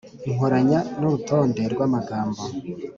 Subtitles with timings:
[0.29, 2.43] inkoranya n'urutonde rw'amagambo